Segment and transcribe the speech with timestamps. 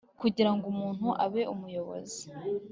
[0.21, 2.23] kugira ngo umuntu abe umuyobozi